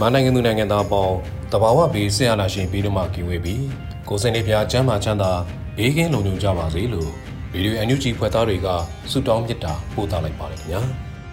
[0.00, 1.16] မြန်မာနိုင်ငံသူနိုင်ငံသားပေါင်း
[1.52, 3.64] တဘာဝဘေးဆရာနာရှင်ပြီးတော့မှကင်ဝေးပြီး
[4.08, 5.30] ကိုယ်စိတ်နှပြချမ်းသာချမ်းသာ
[5.76, 7.10] ဘေးကင်းလုံခြုံကြပါစေလို့
[7.52, 8.68] ဗီဒီယိုအန်ယူဂျီဖွဲ့သားတွေက
[9.10, 10.80] ဆုတောင်းမြတ်တာပို့သလိုက်ပါတယ်ခင်ဗျာ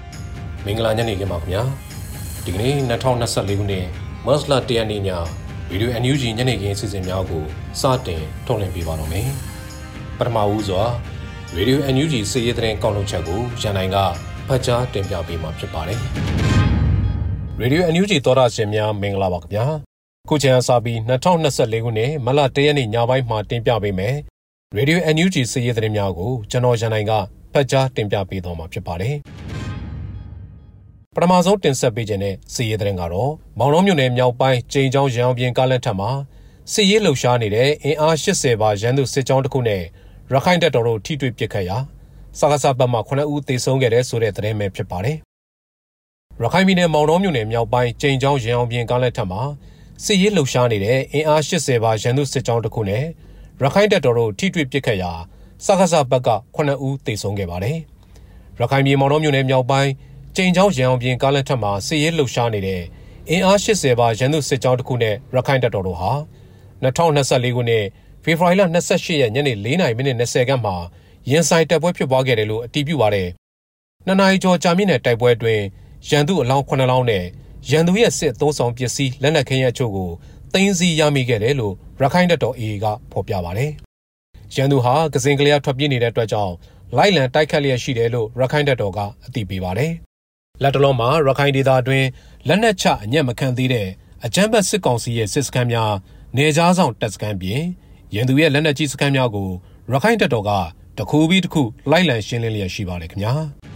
[0.66, 1.64] ။မင်္ဂလာညနေခင်းပါခင်ဗျာ။
[2.46, 3.86] ဒီကနေ့2024ခုနှစ်
[4.26, 5.10] မတ်လ1ရက်နေ့ည
[5.70, 7.44] ဗီဒီယိုအန်ယူဂျီညနေခင်းအစီအစဉ်များကို
[7.82, 9.28] စတင်ထုတ်လွှင့်ပေးပါတော့မယ်။
[10.18, 10.84] ပထမဦးစွာ
[11.56, 13.98] ဗီဒီယိုအန်ယူဂျီစီရေးတဲ့ကောက်လုံးချက်ကိုရန်နိုင်က
[14.48, 16.02] ဖတ်ကြားတင်ပြပေးမှာဖြစ်ပါတယ်။
[17.62, 19.66] ရေဒီယိုအန်ယူဂျီသောတာရှင်များမင်္ဂလာပါခင်ဗျာ
[20.30, 24.16] ခုချိန်အစပြီး2024ခုနှစ်မလ1ရက်နေ့ညပိုင်းမှာတင်ပြပေးမယ်
[24.76, 27.12] ရေဒီယိုအန်ယူဂျီစီရေးသတင်းများကိုကျွန်တော်ရန်နိုင်က
[27.54, 29.16] ဖတ်ကြားတင်ပြပေးသွားမှာဖြစ်ပါတယ်
[31.16, 36.10] ပထမဆုံးတင်ဆက်ပေးခြင်းတဲ့စီရေးသတင်းကတော့မောင်နှောမြို့နယ်မြောက်ပိုင်းကျိန်ချောင်းရန်ပြင်ကားလက်ထက်မှာ
[36.72, 39.82] စီရေးလှုပ်ရှားနေတဲ့အင်အား80ပါရန်သူစစ်ကြောင်းတစ်ခုနဲ့
[40.32, 41.78] ရခိုင်တပ်တော်တို့ထိတွေ့ပစ်ခတ်ရာ
[42.40, 45.27] စကားစပတ်မှာ9ဦးသေဆုံးခဲ့တဲ့ဆိုတဲ့သတင်းပဲဖြစ်ပါတယ်
[46.44, 49.42] ရခိုင်ပြည်နယ်မောင်တော်မြို့နယ်မြောက်ပိုင်းကျိန်ချောင်းရန်အောင်ပြင်ကားလက်ထက်မှာ
[50.04, 53.04] စစ်ရေးလှုပ်ရှားနေတဲ့အင်အား80ပါရန်သူစစ်ကြောင်းတစ်ခုနဲ့
[53.62, 55.12] ရခိုင်တပ်တော်တို့ထိတွေ့ပစ်ခတ်ရာ
[55.66, 57.78] စကားစဘက်က9ဦးသေဆုံးခဲ့ပါတယ်။
[58.60, 59.92] ရခိုင်ပြည်မောင်တော်မြို့နယ်မြောက်ပိုင်း
[60.36, 62.82] ကျိန်ချောင်းရန်အောင်ပြင်ကားလက်ထက်မှာစစ်ရေးလှုပ်ရှားနေတဲ့
[63.30, 66.12] အင်အား80ပါရန်သူစစ်ကြောင်းတစ်ခုနဲ့ရခိုင်တပ်တော်တို့ဟာ
[66.84, 67.86] 2024ခုနှစ်
[68.24, 70.76] ဖေဖော်ဝါရီလ28ရက်ညနေ4:30မိနစ်20ခန်းမှာ
[71.30, 73.30] ရင်ဆိုင်တပ်ပွဲဖြစ်ပွားခဲ့တယ်လို့အတည်ပြုပါတယ်။
[74.06, 75.64] နှစ်နာရီကျော်ကြာမြင့်တဲ့တိုက်ပွဲအတွင်း
[76.10, 77.24] ရန်သူအလောင်း9လောင်းနဲ့
[77.70, 80.10] ရန်သူရဲ့စစ်သုံးဆောင်ပစ္စည်းလက်နက်ခဲယမ်းအချို့ကို
[80.54, 83.72] သိမ်းဆည်းရမိခဲ့တယ်လို့ရခိုင်တပ်တော် AA ကဖော်ပြပါတယ်။
[84.56, 86.54] ရန်သူဟာကစင်ကလေးထွက်ပြေးနေတဲ့အတွက်ကြောင့်
[86.98, 89.92] လိုက်လံတိုက်ခတ်လျက်ရှိတယ်လို့ရခိုင်တပ်တော်ကအသိပေးပါတယ်။
[90.62, 92.08] လက်တလုံးမှာရခိုင်ဒေသအတွင်း
[92.48, 93.88] လက်နက်ချအညံ့မခံသေးတဲ့
[94.26, 95.94] အကြမ်းဖက်စစ်ကောင်စီရဲ့စစ်စခန်းများ
[96.38, 97.62] နေကြားဆောင်တပ်စခန်းပြင်
[98.16, 99.50] ရန်သူရဲ့လက်နက်ကြီးစခန်းများကို
[99.92, 100.52] ရခိုင်တပ်တော်က
[100.98, 103.34] တခုပြီးတခုလိုက်လံရှင်းလင်းလျက်ရှိပါတယ်ခင်ဗျာ။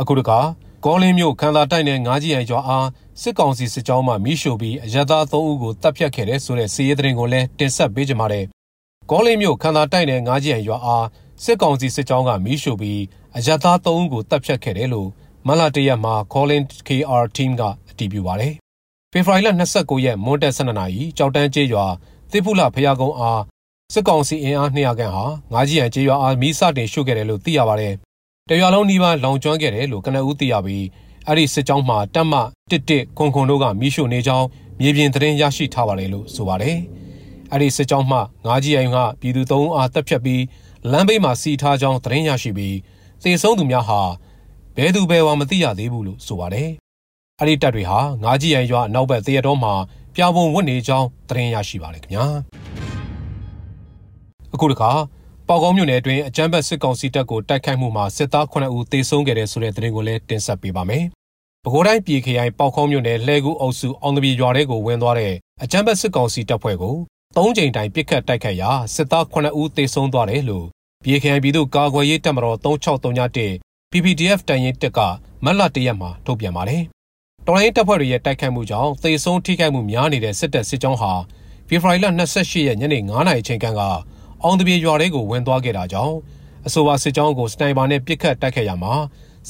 [0.00, 0.38] အခုတခါ
[0.84, 2.86] ကောလင်းမြို့ခန္ဓာတိုက်နယ်ငါးကြီးရန်ရွာအား
[3.22, 8.44] စစ်ကောင်စီစစ်ကြောင်းမှမိရှို့ပြီးအရသာ၃ဦးကိုတပ်ဖြတ်ခဲ့တဲ့ဆိုတဲ့စီးရဲသတင်းကိုလည်းတင်ဆက်ပေးကြပါမယ်။
[9.10, 11.06] ကောလင်းမြို့ခန္ဓာတိုက်နယ်ငါးကြီးရန်ရွာအား
[11.44, 13.00] စစ်ကောင်စီစစ်ကြောင်းကမိရှို့ပြီး
[13.36, 15.08] အရသာ၃ဦးကိုတပ်ဖြတ်ခဲ့တယ်လို့
[15.46, 18.54] မလာတရက်မှာ Calling KR team ကအတည်ပြုပါတယ်။
[19.12, 21.86] ဖေဖော်ဝါရီလ29ရက်မွန်းတက်12နာရီကြောက်တန်းကျေးရွာ
[22.30, 23.42] သစ်ဖူလာဖျားကုန်းအား
[23.94, 27.94] စစ်ကောင်စီအင်အား200ခန့်ဟာငါးကြီးရန်ကျေးရွာအားမိစတင်ရှို့ခဲ့တယ်လို့သိရပါတယ်။
[28.50, 30.86] တရွာလုံးနီးပါးလောင်ကျွမ်းခဲ့တယ်လို့ကနဦးသိရပြီး
[31.26, 32.34] အဲ့ဒီစစ်ကြောင်းမှာတက်မ
[32.70, 34.46] တစ်တစ်ခွန်ခွန်တို့ကမိရှို့နေကြောင်း
[34.80, 36.76] မြေပြင်သတင်းရရှိထားပါတယ်လို့ဆိုပါတယ်။
[37.52, 40.42] အဲ့ဒီစစ်ကြောင်းမှငါးကြီးအိမ်ကပြည်သူ၃ဦးအားတပ်ဖြတ်ပြီး
[40.92, 42.76] လမ်းဘေးမှာစီထားကြောင်းသတင်းရရှိပြီး
[43.22, 44.00] သေဆုံးသူများဟာ
[44.76, 46.68] ဘယ်သူဘယ်ဝါမသိရသေးဘူးလို့ဆိုပါတယ်။
[47.40, 49.74] အဲ့ဒီတပ်တွေဟာငါးကြီးအိမ်ရွာနောက်ဘက်တရတော်မှာ
[50.14, 52.24] ပြာပုံဝတ်နေကြောင်းသတင်းရရှိပါတယ်ခင်ဗျာ။
[54.54, 54.90] အခုတခါ
[55.48, 61.04] ပေါကောင်းမြို့နယ်အတွင်းအကြမ်းဖက်စစ်ကောင်စီတပ်ကိုတိုက်ခိုက်မှုမှာစစ်သား9ဦးသေဆုံးခဲ့တဲ့ဆိုတဲ့သတင်းကိုလည်းတင်ဆက်ပေးပါမယ်။
[61.64, 66.96] ပဲခူးတိုင်းပြည်ခရိုင်ပေါကောင်းမြို့နယ်လှဲကူအုပ်စုအောင်တပြည်ရွာထဲကိုဝင်သွားတဲ့အကြမ်းဖက်စစ်ကောင်စီတပ်ဖွဲ့ကို
[67.36, 70.66] ၃ချိန်တိုင်ပစ်ခတ်တိုက်ခိုက်ရာစစ်သား9ဦးသေဆုံးသွားတယ်လို့
[71.04, 75.00] ပြည်ခရိုင်ပြည်သူ့ကာကွယ်ရေးတပ်မတော်3631 PPDF တန်ရင်တပ်က
[75.44, 76.82] မတ်လ၁ရက်မှာထုတ်ပြန်ပါတယ်။
[77.46, 81.12] တော်လိုင်းတပ်ဖွဲ့တွေရဲ့တိုက်ခိုက်မှုကြောင့်သေဆုံးထိခိုက်မှုများနေတဲ့စစ်တပ်စစ်ကြောင်းဟာ
[81.68, 82.06] ဖေဖော်ဝါရီလ
[82.36, 83.66] 28ရက်ညနေ9:00နာရီချိန်က
[84.44, 86.16] အောင်တပြေရွာထဲကိုဝင်သွားခဲ့တာကြောင့်
[86.66, 88.94] အဆိုပါစစ်ကြောင်းကိုစတိုင်ဘာနဲ့ပစ်ခတ်တိုက်ခတ်ရမှာ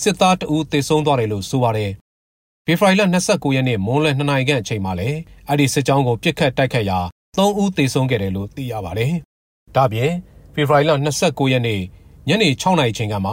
[0.01, 1.91] စစ်သားတအူးသေဆုံးသွားတယ်လို့ဆိုပါတယ်။
[2.67, 5.19] ဖေဖော်ဝါရီလ29ရက်နေ့မွန်းလယ်2နာရီခန့်အချိန်မှာလည်း
[5.49, 6.99] အဲ့ဒီစစ်ကြောင်းကိုပစ်ခတ်တိုက်ခတ်ရာ
[7.37, 9.13] 3ဦးသေဆုံးခဲ့တယ်လို့သိရပါတယ်။
[9.77, 10.13] ဒါပြင်
[10.55, 10.93] ဖေဖော်ဝါရီလ
[11.23, 11.81] 29ရက်နေ့
[12.29, 13.33] ညနေ6နာရီချိန်ကမှ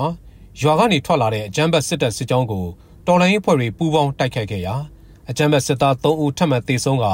[0.62, 2.66] ရွာကနေထွက်လာတဲ့အကြမ်းဖက်စစ်တပ်စစ်ကြောင်းကို
[3.08, 4.76] တော်လိုင်းအဖွဲ့တွေပူးပေါင်းတိုက်ခတ်ခဲ့ရာ
[5.30, 7.06] အကြမ်းဖက်စစ်သား3ဦးထပ်မံသေဆုံးက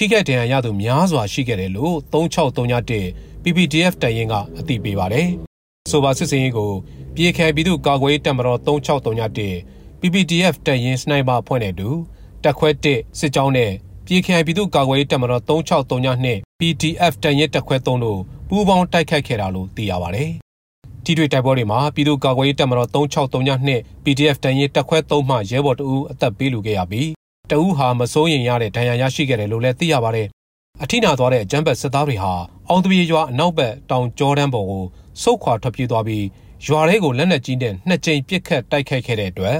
[0.00, 5.28] ထိခိုက်ဒဏ်ရာရသူများစွာရှိခဲ့တယ်လို့3631 PPDF တရင်ကအသိပေးပါတယ်။
[5.90, 6.72] ဆိုပါစစ်စင်ရေးကို
[7.14, 11.90] ပြည်ခိုင်ပြည်သူ့ကာကွယ်ရေးတပ်မတော်3631 PPDF တပ်ရင်းစနိုက်ပါအဖွဲ့နဲ့အတူ
[12.44, 13.72] တက်ခွဲ1စစ်ကြောင်းနဲ့
[14.06, 20.30] ပြည်ခိုင်ပြည်သူ့ကာကွယ်ရေးတပ်မတော်3632 PDF တပ်ရင်းတက်ခွဲ3တို့ပူးပေါင်းတိုက်ခိုက်ခဲ့တာလို့သိရပါတယ်။
[21.04, 27.17] ထိတွေ့တိုက်ပွဲတွေမှာပြည်သူ့ကာကွယ်ရေးတပ်မတော်3632 PDF တပ်ရင်းတက်ခွဲ3မှရဲဘော်တအူးအသက်ပေးလူခဲ့ရပြီး
[27.50, 30.26] တအူးဟာမစိုးရင်ရတဲ့ဒဏ်ရာရရှိခဲ့တယ်လို့လည်းသိရပါတယ်။
[30.82, 32.32] အထိနာသွားတဲ့ဂျမ်ဘတ်စစ်သားတွေဟာ
[32.68, 34.84] အောင်တပြေရွာအနောက်ဘက်တောင်ကျောတန်းပေါ်ကို
[35.22, 36.24] စုတ်ခွာထွက်ပြေးသွားပြီး
[36.66, 39.58] ရွာထဲကိုလက်နက်ကြီးနဲ့နှစ်ကြိမ်ပစ်ခတ်တိုက်ခိုက်ခဲ့တဲ့အတွက်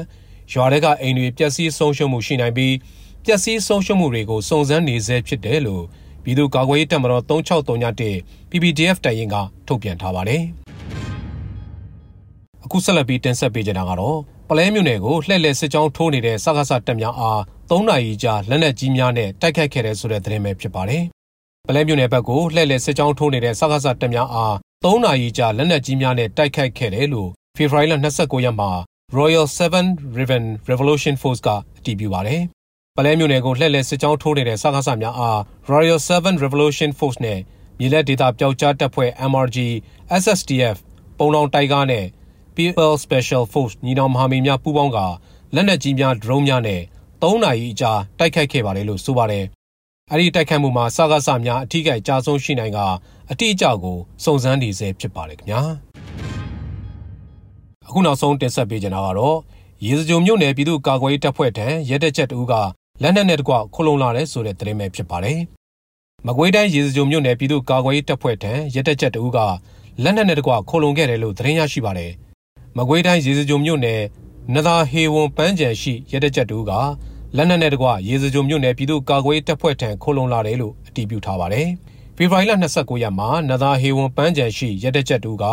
[0.53, 2.75] ရွာထဲကအိမ်တွေပျက်စီးဆုံးရှုံးမှုရှိနိုင်ပြီး
[3.25, 5.85] ပျက်စီးဆုံးရှုံးမှုတွေကိုစုံစမ်းနေဆဲဖြစ်တယ်လို့
[6.25, 9.37] ပြည်သူ့ကာကွယ်ရေးတပ်မတော်3631 PPDF တိုင်ရင်က
[9.67, 10.43] ထုတ်ပြန်ထားပါတယ်။
[12.65, 14.19] အခုဆက်လက်ပြီးတင်ဆက်ပေးကြတာကတော့
[14.49, 21.03] ပလဲမြို့နယ်ကိုလှည့်လည်စစ်ကြောင်းထိုးနေတဲ့စကားဆတပ်များအား ၃နာရီကြာလက်နက်ကြီးများနဲ့တိုက်ခိုက်ခဲ့တဲ့ဆိုတဲ့သတင်းပဲဖြစ်ပါတယ်။
[21.67, 24.55] ပလဲမြို့နယ်ဘက်ကိုလှည့်လည်စစ်ကြောင်းထိုးနေတဲ့စကားဆတပ်များအား
[24.85, 28.71] ၃နာရီကြာလက်နက်ကြီးများနဲ့တိုက်ခိုက်ခဲ့တယ်လို့ဖေဖော်ဝါရီလ29ရက်မှာ
[29.19, 31.49] Royal 7 Riven Revolution Force က
[31.79, 32.43] အတည်ပြုပါတယ်။
[32.97, 35.39] ပလဲမြို့နယ်ကိုလှည့်လည်စစ်ကြောင်းထိုးနေတဲ့စကားဆများအား
[35.73, 37.41] Royal 7 Revolution Force နဲ့
[37.79, 39.59] မြေလက်ဒေသပျောက်ကြားတပ်ဖွဲ့ MRG
[40.23, 40.77] SSDF
[41.19, 42.07] ပုံလောင်တိုက်ကားနဲ့
[42.57, 44.99] People Special Force ညီနောင်မဟာမိတ်များပူးပေါင်းက
[45.55, 46.83] လက်နက်ကြီးများဒရုန်းများနဲ့
[47.23, 49.45] ၃နာရီအကြာတိုက်ခိုက်ခဲ့ပါတယ်လို့ဆိုပါတယ်။
[50.13, 52.79] အဲဒီတိုက်ခိုက်မှုမှာစကားဆများအထူးကြိုက်ကြားဆုံးရှိနိုင်က
[53.31, 55.61] အတိအကျကိုစုံစမ်းနေဆဲဖြစ်ပါတယ်ခင်ဗျာ။
[57.87, 59.37] အခုနောက်ဆုံးတင်ဆက်ပေးချင်တာကတော့
[59.87, 62.55] ရေစကြိုမြို့နယ်ပြည်သူ့ကာကွယ်ရေးတပ်ဖွဲ့ထံရဲတပ်ချက်တူက
[63.03, 65.39] လက်နက်နဲ့တကွခုလုံလာတဲ့ဆိုတဲ့သတင်းပဲဖြစ်ပါတယ်။
[66.27, 69.39] မကွေးတိုင်းရေစကြိုမြို့နယ်ပြည်သူ့ကာကွယ်ရေးတပ်ဖွဲ့ထံရဲတပ်ချက်တူက
[70.03, 72.13] လက်နက်နဲ့တကွခုလုံခဲ့တယ်လို့သတင်းရရှိပါတယ်။
[72.79, 74.01] မကွေးတိုင်းရေစကြိုမြို့နယ်
[74.55, 76.73] နသာဟေဝန်ပန်းကြံရှိရဲတပ်ချက်တို့က
[77.37, 81.69] လက်နက်နဲ့တကွရေစကြိုမြို့နယ်ပြည်သူ့ကာကွယ်တပ်ဖွဲ့ထံခိုးလုံလာတယ်လို့အတည်ပြုထားပါတယ်။
[82.17, 85.45] ဖေဖော်ဝါရီလ29ရက်မှာနသာဟေဝန်ပန်းကြံရှိရဲတပ်ချက်တို့က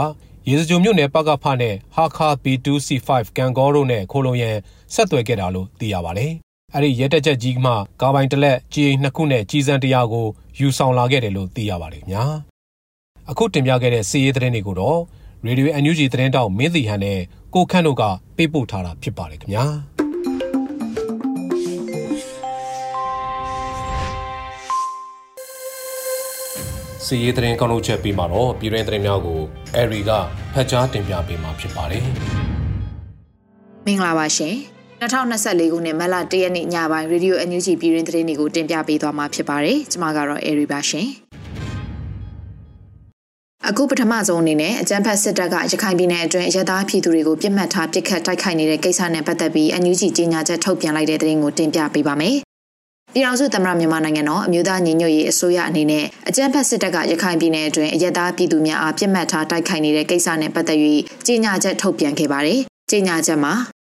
[0.48, 4.56] ရေစကြိုမြို့နယ်ပကဖနဲ့ဟာခါ B2C5 ကန်ဂေါတို့နဲ့ခိုးလုံရန်
[4.94, 6.32] ဆက်သွယ်ခဲ့တာလို့သိရပါတယ်။
[6.74, 10.28] အဲ့ဒီရဲတပ်ချက်ကြီးမှကာပိုင်တလက်ကြီးနှစ်ခုနဲ့ကြီးစံတရားကို
[10.60, 12.24] ယူဆောင်လာခဲ့တယ်လို့သိရပါတယ်ညာ။
[13.30, 15.00] အခုတင်ပြခဲ့တဲ့စီးရေးသတင်းတွေကိုတော့
[15.48, 17.20] ရေဒီယို NUG သတင်းတောက်မင်းတီဟန်နဲ့
[17.58, 18.04] ကိုခန့်တို့က
[18.38, 19.66] ပေးပို့ထားတာဖြစ်ပါတယ်ခင်ဗျာ
[27.06, 29.40] စီရေးသတင်းကောက်နှုတ်ချက်ပြီးမှာတော့ပြည်တွင်းသတင်းများကို
[29.76, 30.12] အဲရီက
[30.54, 32.06] ဖတ်ကြားတင်ပြပေးမှာဖြစ်ပါတယ်
[33.86, 34.56] မင်္ဂလာပါရှင်
[35.02, 41.08] 2024ခုနှစ်မတ်လ1ရက်နေ့ညပိုင်းရေဒီယို NUG ပြည်တွင်းသတင်းတွေကိုတင်ပြပေးသွားမှာဖြစ်ပါတယ်ကျွန်မကတော့အဲရီပါရှင်
[43.70, 52.36] အခုပထမဆုံးအနေနဲ့အကြမ်းဖက်စစ်တပ်ကရခိုင်ပြည်နယ်အတွင်းရသားပြည်သူတွေကိုပြစ်မှတ်ထားပစ်ခတ်တိုက်ခိုက်နေတဲ့ကိစ္စနဲ့ပတ်သက်ပြီးအန်ယူဂျီကြေညာချက်ထုတ်ပြန်လိုက်တဲ့သတင်းကိုတင်ပြပေးပါမယ်။
[53.14, 62.60] ပြည်အောင်စုသမ္မတမြန်မာနိုင်ငံတော်အမျိုးသားညီညွတ်ရေးအစိုးရအနေနဲ့အကြမ်းဖက်စစ်တပ်ကရခိုင်ပြည်နယ်အတွင်းရသားပြည်သူများအားပြစ်မှတ်ထားတိုက်ခိုက်နေတဲ့ကိစ္စနဲ့ပတ်သက်ပြီးကြေညာချက်ထုတ်ပြန်ခဲ့ပါတယ်။
[62.92, 63.54] ကြေညာချက်မှာ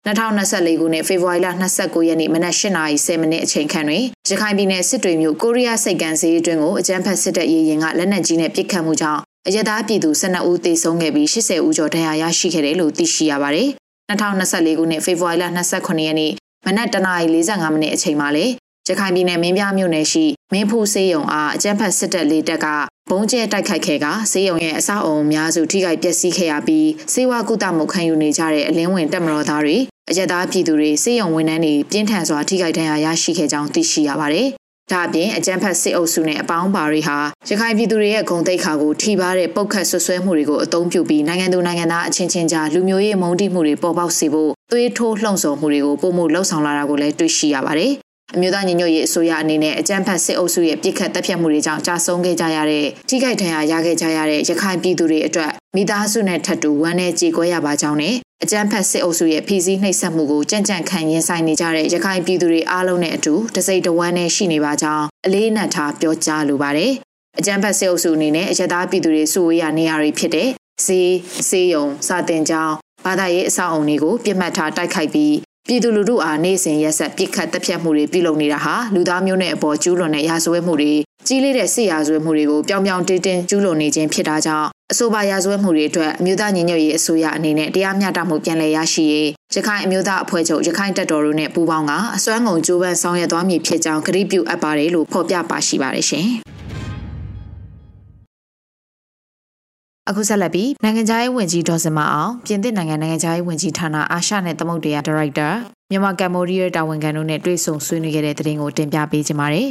[0.07, 1.47] 2024ခုနှစ်ဖေဖော်ဝါရီလ
[1.77, 13.69] 29ရက်နေ့မနက်8:30မိနစ်အချိန်ခန့်တွင်ရခိုင်ပြည်နယ်စစ်တွေမြို့ကိုရီးယားစိတ်ကမ်းစေးအတွင်းကိုအကြမ်းဖက်စစ်တပ်ရေရင်ကလက်နက်ကြီးနဲ့ပစ်ခတ်မှုကြောင့် အရသားပြည်သူ12ဦးသေဆုံးခဲ့ပြီး80ဦးကျော်ဒဏ်ရာရရှိခဲ့တယ်လို့သိရှိရပါတယ်။
[14.09, 16.31] 2024ခုနှစ်ဖေဖော်ဝါရီလ28ရက်နေ့
[16.65, 18.45] မနက်09:45မိနစ်အချိန်မှာလေ
[18.87, 22.67] ရခိုင်ပြည်နယ်မင်းပြမြို့နယ်ရှိမင်းဖူးစေးရုံအားအကြမ်းဖက်စစ်တပ်လေးတပ်က
[23.09, 29.77] ဘုံကျဲတိုက်ခိုက်ခဲ့ကစေးရုံရဲ့အဆောက်အုံအများစုထိခိုက်ပျက်စီးခဲ့ရပြီးစေဝါကုသမှုခံယူနေကြတဲ့အလင်းဝင်တပ်မတော်သားတွေ
[30.09, 34.47] အကြက်သားပြည်သူတွေစေးရုံဝန်ထမ်းတွေပြင်းထန်စွာထိခိုက်ဒဏ်ရာရရှိခဲ့ကြောင်းသိရှိရပါတယ်
[34.91, 37.17] ဒါအပြင်အကြမ်းဖက်စစ်အုပ်စုနဲ့အပေါင်းပါတွေဟာ
[37.49, 47.93] ရခိုင်ပြည်သူတွေရဲ့ဂုံတိတ်ခါကိုထိပါတဲ့ပုတ်ခတ်ဆွဆွဲမှုတွေကိုအသုံးပြုပြီးနိုင်ငံသူနိုင်ငံသားအချင်းချင်းကြားလူမျိုးရေးမုန်းတိမှုတွေပေါ်ပေါက်စေဖို့သွေးထိုးလှုံ့ဆော်မှုတွေကိုပုံမှုလှုံ့ဆော်လာတာကိုလည်းတွေ့ရှိရပါတယ်။
[48.35, 66.91] အမျိုးသားညီညွတ်ရေးအစိုးရအနေနဲ့အကြမ်းဖက်စစ်အုပ်စုရဲ့ပြစ်ခတ်တပ်ဖြတ်မှုတွေကြောင့်ကြာဆုံးခဲ့ကြရတဲ့ထိခိုက်ဒဏ်ရာရခဲ့ကြရတဲ့ရခိုင်ပြည်သူတွေအတွက်မိသားစုနဲ့ထပ်တူဝမ်းနည်းကြေကွဲရပါကြောင်းနဲ့အကြမ်းဖက်စစ်အုပ်စုရဲ့ဖီစည်းနှိပ်စက်မှုကိုကြံ့ကြံ့ခံရင်ဆိုင်နေကြတဲ့ရခိုင်ပြည်သူတွေအားလုံးနဲ့အတူတစိမ့်တဝမ်းနဲ့ရှိနေပါကြောင်းအလေးနက်ထားပြောကြားလိုပါတယ်။
[67.39, 70.49] အကြမ်းဖက်စစ်အုပ်စုအနေနဲ့အရသားပြည်သူတွေစုဝေးရနေရာတွေဖြစ်တဲ့
[70.85, 71.15] ဈေး
[71.49, 75.33] စေးရုံစာတင်ကျောင်းဘာသာရေးအဆောက်အုံတွေကိုပြစ်မှတ်ထားတိုက်ခိုက်ပြီး
[75.69, 80.93] ပြည်သူလူထုအားနေစဉ်ရက်ဆက်ပြစ်ခတ်တပ်ဖြတ်မှုတွေပြုလုပ်နေတာဟာလူသားမျိုးနွယ်အပေါ်ကျူးလွန်တဲ့ရာဇဝတ်မှုတွေ
[81.27, 96.27] ကြီးလေးတဲ့စစ်ရာဇဝတ်မှုတွေကိုပြောင်ပြောင်တင်းတင်းကျူးလွန်နေခြင်းဖြစ်တာကြောင့်အဆိုပါရာဇဝတ်မှုတွေအတွက်အမျိုးသားညီညွတ်ရေးအစိုးရအနေနဲ့တရားမျှတမှုပြန်လည်ရရှိရေးရခိုင်အမျိုးသားအဖွဲ့ချုပ်ရခိုင်တပ်တော်တို့နဲ့ပူးပေါင်းကအစွမ်းကုန်ကြိုးပမ်းဆောင်ရွက်သွားမည်ဖြစ်ကြောင်းကြေညာပြုအပ်ပါတယ်လို့ဖော်ပြပါရှိပါတယ်ရှင်။
[100.09, 105.49] အခုဆက်လက်ပြီးနိုင်ငံခြားရေးဝန်ကြီးဒေါ်စမအောင်ပြင်သစ်နိုင်ငံနိုင်ငံခြားရေးဝန်ကြီးဌာနအာရှနဲ့သမုဒ္ဒရာဒါရိုက်တာ
[105.91, 109.69] မြန်မာကမ်ဘောဒီးယားတာဝန်ခံတို့နဲ့တွေ့ဆုံဆွေးနွေးခဲ့တဲ့သတင်းကိုတင်ပြပေးကြပါမယ်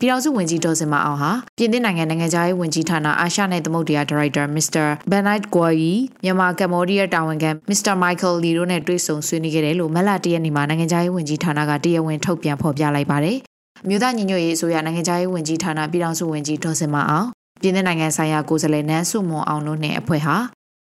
[0.00, 5.92] ပြည်ထောင်စုဝန်ကြီးဒေါ်စင်မအောင်ဟာပြင်သစ်နိုင်ငံနိုင်ငံသားရေးဝန်ကြီးဌာနအာရှနဲ့သမုဒ္ဒရာဒါရိုက်တာမစ္စတာဘန်နိုက်ဂွာယီ
[6.24, 13.36] မြန်မာကမ္ဘောဒီးယားတာဝန်ခံမစ္စတာမိုက်ကယ်လီတို့နဲ့တွေ့ဆုံဆွေးနွေးခဲ့တယ်လို့မလတရက်နေ့မှာနိုင်ငံသားရေးဝန်ကြီးဌာနကတရားဝင်ထုတ်ပြန်ဖော်ပြလိုက်ပါတယ်။
[13.88, 17.28] မြို့သားညီညွတ်ရေးအစိုးရနိုင်ငံသားရေးဝန်ကြီးဌာနပြည်ထောင်စုဝန်ကြီးဒေါ်စင်မအောင်
[17.61, 20.37] ပြည်내နိုင်ငံဆိုင်ရာကိုယ်စားလှယ်နန်းစုမွန်အောင်တို့နဲ့အဖွဲ့ဟာ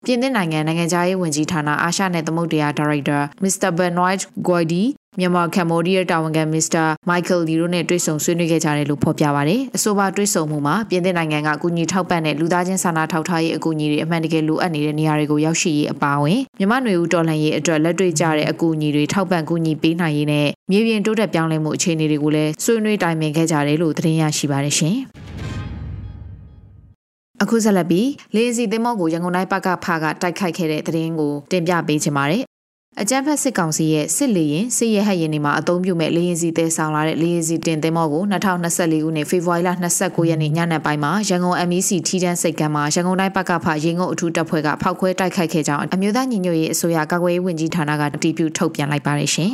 [0.07, 4.83] ပြင်သစ်နိုင်ငံနိုင်ငံသားရေးဝန်ကြီးဌာနအာရှနဲ့သမုဒ္ဒရာဒါရိုက်တာမစ္စတာဘန်နွိုက်ဂွိုဒီ
[5.19, 24.99] မြန်မာကမ္ဘောဒီးယားတာဝန်ခံမစ္စတာမိုက်ကယ်လီတို့နဲ့တွေ့ဆုံဆွေးနွေးခဲ့ကြတယ်လို့ဖော်ပြပါရယ်အဆိုပါတွေ့ဆုံမှုမှာပြင်သစ်နိုင်ငံကအကူအညီထောက်ပံ့တဲ့လူသားချင်းစာနာထောက်ထားရေးအကူအညီတွေအမှန်တကယ်လိုအပ်နေတဲ့နေရာတွေကိုရောက်ရှိရေးအပါအဝင်မြန်မာ့ຫນွေဦးတော်လှန်ရေးအတွက်လက်တွေ့ကျတဲ့အကူအညီတွေထောက်ပံ့ကူညီပေးနိုင်ရေးနဲ့မြေပြင်တိုးတက်ပြောင်းလဲမှုအခြေအနေတွေကိုလည်းဆွေးနွေးတိုင်ပင်ခဲ့ကြတယ်လို့သတင်းရရှိပါတယ်ရှင်
[27.44, 32.44] အခုဆက်လက်ပြီးလေစီသင်းမောကိုရန်ကုန်တိုင်းပကဖကတိုက်ခိုက်ခဲ့တဲ့သတင်းကိုတင်ပြပေးချင်ပါတယ်
[33.02, 39.70] အကြမ်းဖက်စစ်ကောင်စီရဲ့စစ်လေရင်စစ်ရဲဟက်ရင်တွေမှာအုံပြုမဲ့လေရင်စီတဲဆောင်လာတဲ့လေရင်စီတင်သင်းမောကို2024ခုနှစ်ဖေဖော်ဝါရီလ
[40.00, 49.54] 29ရက်နေ့ညနေပိုင်းမှာရန်ကုန် MEC ထီးတန်းစိတ်ကမ်းမှာရန်ကုန်တိုင်းပကဖရင်ငုံအထူးတပ်ဖွဲ့ကဖောက်ခွဲတိုက်ခိုက်ခဲ့ကြောင်းအမျိုးသားညီညွတ်ရေးအစိုးရကာကွယ်ရေးဝန်ကြီးဌာနကတည်ပြုထုတ်ပြန်လိုက်ပါတယ်ရှင်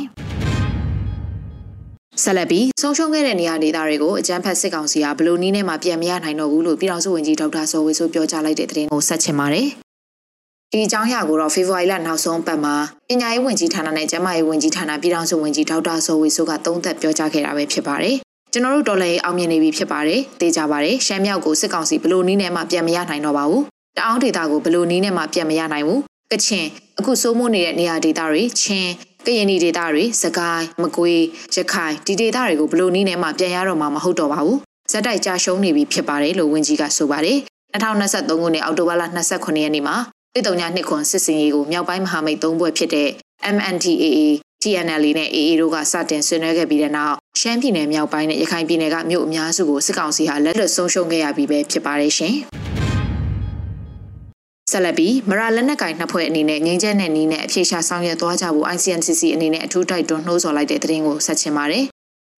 [2.24, 9.66] ဆက်လက်ပြီးဆုံးရှုံးခဲ့တဲ့နေရာဒေသတွေကိုအကြမ်းဖက်စစ်ကောင်စီကဘလို့နီးနဲ့မှပြန်မရနိုင်တော့ဘူးလို့ပြည်ထောင်စုဝန်ကြီးဒေါက်တာစောဝေဆိုပြောကြားလိုက်တဲ့သတင်းကိုဆက်ချင်ပါတယ်။
[10.72, 12.74] ဒီအကြောင်းအရာကိုတော့ဖေဖော်ဝါရီလနောက်ဆုံးပတ်မှာ
[13.08, 18.16] ပညာရေးဝန်ကြီးဌာနနဲ့ကျန်းမာရေးဝန်ကြီးဌာနပြည်ထောင်စုဝန်ကြီးဒေါက်တာစောဝေဆိုးကသုံးသပ်ပြောကြားခဲ့တာပဲဖြစ်ပါတယ်။
[18.52, 23.62] ကျွန်တော်တို့တော်လှန်ရေးအောင်မြင်နေပြီဖြစ်ပါတယ်။သိကြပါတယ်။ရှမ်းမြောက်ကိုစစ်ကောင်စီဘလို့နီးနဲ့မှပြန်မရနိုင်တော့ပါဘူး။
[23.96, 26.00] တအောင်းဒေတာကိုဘလို့နီးနဲ့မှပြန်မရနိုင်ဘူး။
[26.32, 26.66] ကချင်
[26.98, 28.90] အခုစိုးမိုးနေတဲ့နေရာဒေတာတွေချင်း
[29.26, 31.22] ကရင်ဒီဒေတာတွေစကိုင်းမကွေး
[31.54, 34.58] ရခိုင်ဒီဒေတာတွေကိုဘလို့နီးနဲ့မှပြန်ရတော့မှာမဟုတ်တော့ပါဘူး။
[34.90, 37.38] ဇက်တိုက်ကြာရှုံးနေပြီဖြစ်ပါတယ်လို့ဝန်ကြီးကဆိုပါတယ်။
[37.74, 39.96] 2023ခုနှစ်အောက်တိုဘာလ29ရက်နေ့မှာ
[40.32, 43.08] ပြည်တော်ညာနှစ်ခွန်စစ်စင်ရေးကိုမြောက်ပိုင်းမဟာမိတ်သုံးဘွဲ့ဖြစ်တဲ့
[43.54, 44.18] MNTAA
[44.62, 52.36] TNL နဲ့ AA တို့ကစတင်ဆွေးနွေးခဲ့ပြီးတဲ့နောက်ရှမ်းပြည်နယ်မြောက်ပိုင်းနဲ့ရခိုင်ပြည်နယ်ကမြို့အများစုကိုစစ်ကောင်စီဟာလက်လွတ်ဆုံးရှုံးခဲ့ရပြီးပဲဖြစ်ပါတယ်ရှင်။
[54.70, 61.84] ဆက်လက်ပြီးမရာလက်နက်ကင်နှစ်ဖွဲ့အနေနဲ့ငင်းချက်နဲ့နီးနဲ့အဖြေရှာဆောင်ရွက်သွားကြဖို့ ICNCC အနေနဲ့အထူးတိုက်တွန်းနှိုးဆော်လိုက်တဲ့သတင်းကိုဆက်ချင်ပါတယ်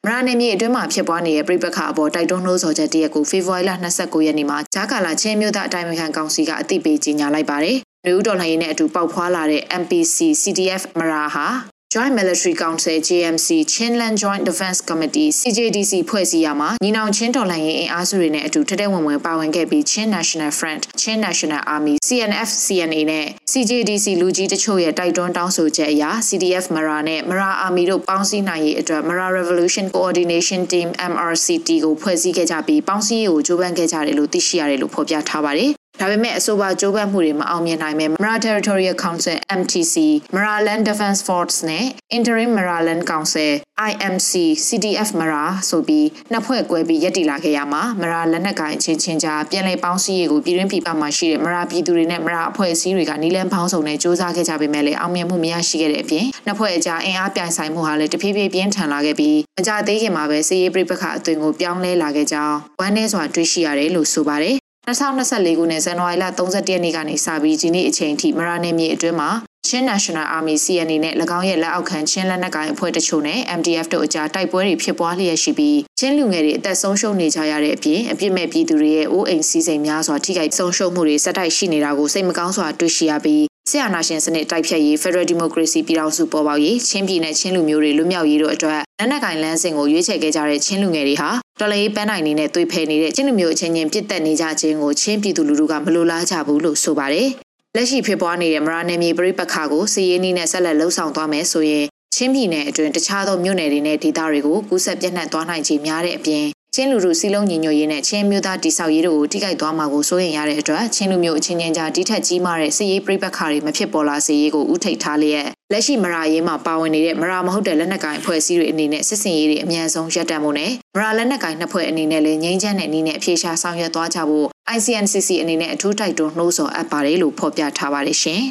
[0.06, 11.46] မရနယ်မြေအတွင်းမှာဖြစ်ပွားနေတဲ့ပြိပခါအပေါ်တိုက်တွန်းနှိုးဆော်ချက်တရက်ကိုဖေဖော်ဝါရီလ29ရက်နေ့မှာဂျာကာလာချင်းမြို့သားအတိုင်းအခံကောင်စီကအသိပေးကြေညာလိုက်ပါတယ်။လူဦးတော်လှန်ရေးနဲ့အတူပေါက်ဖွာလာတဲ့ MPC CDF မရာဟာ
[11.92, 21.60] Joint Military Council JMC Chinland Joint Defense Committee CJDC ဖွဲ့စည်းရမှာညီနောင်ချင်းတော်လှန်ရေးအင်အားစုတွေနဲ့အတူထက်တဲ့ဝင်ဝင်ပါဝင်ခဲ့ပြီး Chin National Front, Chin National
[21.74, 30.60] Army, CNF, CNA နဲ့ CJDC လူကြီးတချို့ရဲ့တိုက်တွန်းတောင်းဆိုချက်အရ CDF Mara နဲ့ Mara Army တို့ပေါင်းစည်းနိုင်ရေးအတွက် Mara Revolution Coordination
[30.72, 39.94] Team MRCT ကိုဖွဲ့စည်းခဲ့ကြပြီးပေါင်းစည်းရေးကိုကြိုးပမ်းခဲ့ကြတယ်လို့သိရှိရတယ်လို့ဖော်ပြထားပါတယ် ဒါပေမဲ့အဆိုပါကြိုးပမ်းမှုတွေမအောင်မြင်နိုင်ပဲ Mara Territorial Council MTC,
[40.34, 41.84] Mara Land Defense Force နဲ့
[42.16, 43.52] Interim Mara Land Council
[43.90, 44.32] IMC
[44.66, 69.30] CDF Mara ဆိုပြီးနှစ်ဖွဲ့ကွဲပြီးရပ်တည်လာခဲ့ရမှာ Mara လက်နက်ကိုင်ချင်းချင်းကြားပြည်လည်ပေါင်းစည်းရေးကိုပြည်တွင်းပြည်ပမှာရှိတဲ့ Mara ပြည်သူတွေနဲ့ Mara အဖွဲ့အစည်းတွေကနီလန်းပေါင်းစုံနဲ့စ조사ခဲ့ကြပေမဲ့လည်းအောင်မြင်မှုမရရှိခဲ့တဲ့အပြင်နှစ်ဖွဲ့အကြားအင်အားပြိုင်ဆိုင်မှုဟာလည်းတဖြည်းဖြည်းပြင်းထန်လာခဲ့ပြီးမကြသေးခင်မှာပဲစစ်ရေးပြိပခအသွင်ကိုပြောင်းလဲလာခဲ့ကြောင်းဝမ်းနည်းစွာတွေ့ရှိရတယ်လို့ဆိုပါတယ် 2024ခုနှစ်ဇန်နဝါရီလ31ရက်နေ့ကနေစပြီးဒီနေ့အချိန်ထိမရနယ်မြေအတွင်းမှာ
[69.66, 97.28] ချင်း National Army CNA နဲ့၎င်းရဲ့လက်အောက်ခံချင်းလက်နက်ကိုင်အဖွဲ့တချို့နဲ့ MDF တို့အကြားတိုက်ပွဲတွေဖြစ်ပွားလျက်ရှိပြီးချင်းလူငယ်တွေအသက်ဆုံးရှုံးနေကြရတဲ့အပြင်အပြစ်မဲ့ပြည်သူတွေရဲ့အိုးအိမ်စည်းစိမ်များစွာထိခိုက်ဆုံးရှုံးမှုတွေဆက်တိုက်ရှိနေတာကိုစိတ်မကောင်းစွာတွေ့ရှိရပြီး ဆရာနာရှင်စနစ်တိုက်ဖြတ်ရေး Federal Democracy ပြည်ထောင်စုပေါ်ပေါက်ရေးချင်းပြည်နယ်ချင်းလူမျိုးတွေလွတ်မြောက်ရေးတို့အတွက်လက်နက်ကင်လမ်းစဉ်ကိုရွေးချယ်ခဲ့ကြတဲ့ချင်းလူငယ်တွေဟာတော်လှန်ရေးပန်းနိုင်နေနဲ့သွေးဖယ်နေတဲ့ချင်းလူမျိုးအချင်းချင်းပြစ်တက်နေကြခြင်းကိုချင်းပြည်သူလူထုကမလိုလားကြဘူးလို့ဆိုပါတယ်။
[97.76, 106.44] လက်ရှိဖြစ်ပွားနေတဲ့မရနယ်မြေပြိပခါကိုစီရေးနီးနဲ့ဆက်လက်လှုပ်ဆောင်သွားမယ်ဆိုရင်ချင်းပြည်နယ်အတွင်းတခြားသောမြို့နယ်တွေနဲ့ဒေသတွေကိုကူးစက်ပြန့်နှံ့သွားနိုင်ခြေများတဲ့အပြင်
[106.76, 128.42] ချင်းလူလူစီလုံးညီညွတ်ရေးနဲ့ချင်းမျိုးသားတိဆောက်ရေးတို့ကိုထိခိုက်သွားမှာကိုစိုးရိမ်ရတဲ့အတွက်ချင်းလူမျိုးအချင်းချင်းကြားတိထက်ကြီးမားတဲ့စစ်ရေးပြိပခါတွေမဖြစ်ပေါ်လာစေရေးကိုဥထိတ်ထားလျက်လက်ရှိမရာရေးမှာပါဝင်နေတဲ့မရာမဟုတ်တဲ့လက်နက်ကိုင်အဖွဲ့အစည်းတွေအနေနဲ့စစ်စင်ရေးတွေအများဆုံးရပ်တန့်ဖို့နဲ့မရာလက်နက်ကိုင်နှစ်ဖွဲ့အနေနဲ့လည်းငြိမ်းချမ်းတဲ့နည်းနဲ့အပြေရှားဆောင်ရွက်သွားကြဖို့ ICNCC အနေနဲ့အထူးတိုက်တွန်းနှိုးဆော်အပ်ပါတယ်လို့ဖော်ပြထားပါတယ်ရှင်။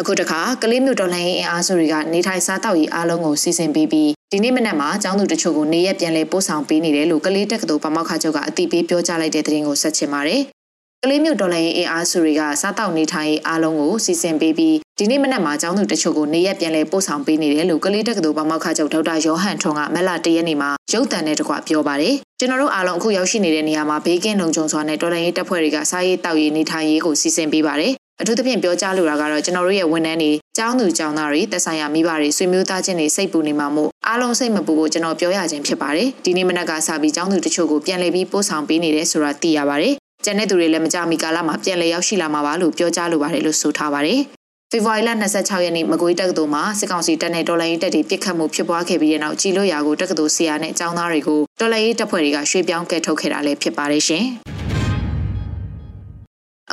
[0.00, 10.40] အခုတခါကလေးမြို့တော်လှန်ရေးအင်အားစုတွေကနေထိုင်စားတောက်ရေးအားလုံးကိုစီစဉ်ပေးပြီး ဒီနေ့မနက်မှာကျောင်းသူတချို့ကိုနေရက်ပြန်လဲပို့ဆောင်ပေးနေတယ်လို့ကလေးတက္ကသိုလ်ပမောက္ခချုပ်ကအသိပေးပြောကြားလိုက်တဲ့သတင်းကိုဆက်ချင်ပါတယ်။
[11.02, 39.94] ကလေးမြို့တော်လှန်ရေးအင်အားစုတွေကစားတောက်နေထိုင်ရေးအားလုံးကိုစီစဉ်ပေးပြီးဒီနေ့မနက်မှာကျောင်းသူတချို့ကိုနေရက်ပြန်လဲပို့ဆောင်ပေးနေတယ်လို့ကလေးတက္ကသိုလ်ပမောက္ခချုပ်ဒေါက်တာယောဟန်ထွန်းကမက်လာတရက်နေ့မှာရုပ်သံနဲ့တကွပြောပါတယ်။ကျွန်တော်တို့အားလုံးအခုရောက်ရှိနေတဲ့နေရာမှာဘေးကင်းလုံခြုံစွာနဲ့တော်လှန်ရေးတပ်ဖွဲ့တွေကစားရေးတောက်ရေးနေထိုင်ရေးကိုစီစဉ်ပေးပါတယ် အထူးသဖြင့်ပြောကြားလိုတာကတော့ကျွန်တော်တို့ရဲ့ဝန်ထမ်းတွေကျောင်းသူကျောင်းသားတွေတက်ဆိုင်ရာမိဘတွေဆွေမျိုးသားချင်းတွေစိတ်ပူနေမှာမို့အားလုံးစိတ်မပူဖို့ကျွန်တော်ပြောရခြင်းဖြစ်ပါတယ်ဒီနေ့မနက်ကစပြီးကျောင်းသူတချို့ကိုပြန်လည်ပြီးပို့ဆောင်ပေးနေတယ်ဆိုတာသိရပါတယ်
[40.24, 44.20] ကျန်တဲ့သူတွေလည်းမကြမီကာလမှာပြန်လည်ရောက်ရှိလာမှာပါလို့ပြောကြားလိုပါတယ်လို့ဆိုထားပါတယ်
[44.70, 54.24] ဖေဖော်ဝါရီလ26ရက်နေ့မကွေးတက္ကသိုလ်မှာစစ်ကောင်စီတပ်နဲ့တော်လှန်ရေးတပ်တွေပစ်ခတ်မှုဖြစ်ပွားခဲ့ပြီးတဲ့နောက်ကြီးလို့ရာကိုတက္ကသိုလ်ဆရာနဲ့ကျောင်းသားတွေကိုတော်လှန်ရေးတပ်ဖွဲ့တွေကရွှေ့ပြောင်းကဲထုတ်ခဲ့တာလည်းဖြစ်ပါတယ်ရှင်။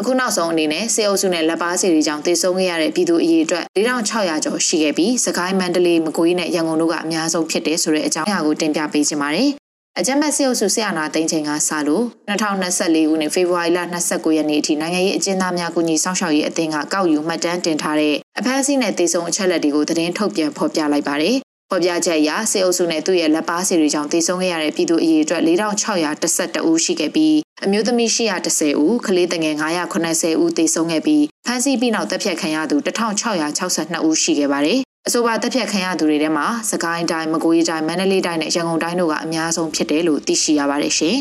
[0.04, 9.50] အခုနောက်ဆုံးအနေနဲ့စေအုပ်စုနဲ့လက်ပါစီတွေကြောင့်တည်ဆုံခဲ့ရတဲ့ပြည်သူအရေးအတွက်4600ကျော်ရှိခဲ့ပြီးစကိုင်းမန္တလေးမကွေးနဲ့ရန်ကုန်တို့ကအများဆုံးဖြစ်တယ်ဆိုတဲ့အကြောင်းအရာကိုတင်ပြပေးချင်ပါတယ်။
[10.00, 21.38] အကြမ်းဖက်စေအုပ်စုဆရာနာသိန်းချိန်ကစလို့2024ခုနှစ်ဖေဖော်ဝါရီလ29ရက်နေ့အထိနိုင်ငံရေးအကျဉ်းသားများကူညီဆောင်ရှောက်ရေးအသင်းကကောက်ယူမှတ်တမ်းတင်ထားတဲ့အဖမ်းဆီးနဲ့တည်ဆုံအချက်လက်တွေကိုသတင်းထုတ်ပြန်ဖော်ပြလိုက်ပါတယ်။
[21.74, 27.36] ဖော်ပြချက်အရစေအုပ်စုနဲ့သူ့ရဲ့လက်ပါစီတွေကြောင့်တည်ဆုံခဲ့ရတဲ့ပြည်သူအရေးအတွက်4612ဦးရှိခဲ့ပြီး
[27.66, 29.56] အမျိုးသမီး810ဦးကလေးတငယ်
[30.00, 41.18] 980ဦးတည်ဆုံခဲ့ပြီးဖမ်းဆီးပြီးနောက်တပ်ဖြတ်ခံရသူ1662ဦးရှိခဲ့ပါတယ်။အဆိုပါတပ်ဖြတ်ခံရသူတွေထဲမှာစကိုင်းတိုင်းမကွေးတိုင်းမန္တလေးတိုင်းနဲ့ရန်ကုန်တိုင်းတို့ကအများဆုံးဖြစ်တယ်လို့သိရှိရပါတယ်ရှင်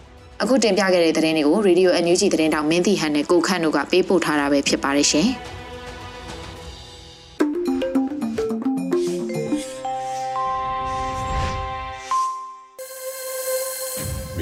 [0.42, 5.28] ။အခုတင်ပြခဲ့တဲ့သတင်းတွေကို Radio NUG သတင်းတောင်မင်းတီဟန်နဲ့ကိုခန့်တို့ကပေးပို့ထားတာပဲဖြစ်ပါတယ်ရှင်။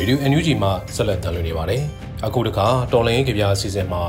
[0.03, 1.83] ရေဒီယို NUG မှဆက်လက်တင်လွှင့်နေပါတယ်။
[2.27, 4.03] အခုတခါတော်လိုင်းကြပြအစီအစဉ်မှာ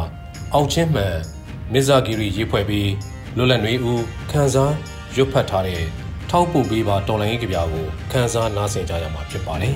[0.53, 1.15] အောင်ချင်းမှန်
[1.73, 2.91] မစ္ဆာဂီရီရေးဖွဲ့ပြီး
[3.37, 4.73] လွတ်လပ်နေဦးခန်းစား
[5.15, 5.81] ရွတ်ဖတ်ထားတဲ့
[6.29, 9.73] ထောက်ပို့ပေးပါတော်လိုင်းကြပြကိုခန်းစားနားဆင်ကြရမှာဖြစ်ပါတယ်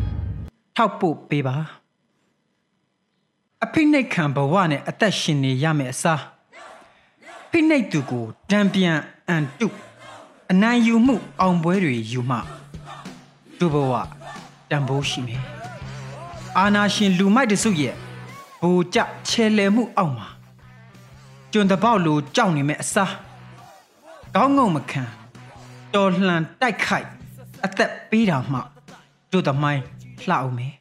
[0.76, 1.56] ။ထောက်ပို့ပေးပါ
[3.64, 6.22] အဖိနှိတ်ခံဘဝနဲ့အသက်ရှင်နေရမယ်အစား
[7.50, 9.68] ဖိနှိတ်သူကိုတံပြန်အန်တု
[10.52, 12.36] အနိုင်ယူမှုအောင်ပွဲတွေယူမှ
[13.58, 13.94] သူဘဝ
[14.72, 15.42] တန်ဖိုးရှိမယ်
[16.58, 17.94] အာနာရှင်လူမိုက်တစုရဲ့
[18.60, 18.98] ဘူကြ
[19.28, 20.28] ချဲလဲမှုအောက်မှာ
[21.52, 23.12] ကျွန်တပေါက်လိုကြောက်နေမဲ့အစား
[24.34, 25.02] ကောင်းငုံမခံ
[25.94, 27.08] တော်လှန်တိုက်ခိုက်
[27.64, 28.58] အသက်ပေးတာမှ
[29.32, 29.82] တို့သမိုင်း
[30.28, 30.74] လှအောင်မယ်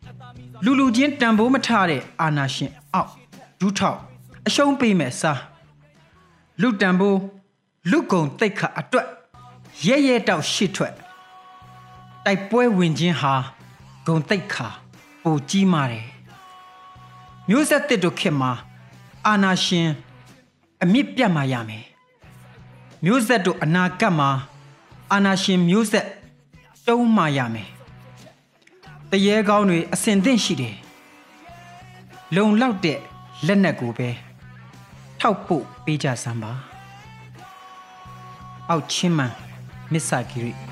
[0.63, 3.11] လူလူချင်းတန်ဖိုးမထတဲ့အာနာရှင်အောက်
[3.59, 3.99] ဒူးထောက်
[4.47, 5.39] အရှုံးပေးမဲ့စား
[6.61, 7.19] လူတန်ဖိုး
[7.91, 9.07] လူကုံတိတ်ခအတွက်
[9.87, 10.93] ရဲရဲတောက်ရှစ်ထွက်
[12.25, 13.33] တိုက်ပွဲဝင်ခြင်းဟာ
[14.05, 14.67] ဂုံတိတ်ခါ
[15.23, 16.07] ပိုကြီးမာတယ်
[17.49, 18.51] မျိုးဆက်တစ်တို့ခေတ်မှာ
[19.27, 19.89] အာနာရှင်
[20.83, 21.85] အမြင့်ပြတ်မှရမယ်
[23.05, 24.29] မျိုးဆက်တို့အနာဂတ်မှာ
[25.11, 26.07] အာနာရှင်မျိုးဆက်
[26.87, 27.69] တုံးမှရမယ်
[29.11, 30.75] တရေကောင်းတွေအစင်သင့်ရှိတယ်
[32.35, 32.99] လုံလောက်တဲ့
[33.47, 34.09] လက်နက်ကိုပဲ
[35.19, 36.51] ထောက်ဖို့ပေးကြစမ်းပါ
[38.69, 39.33] အောက်ချင်းမှန်
[39.91, 40.70] မစ္ဆာဂီရီ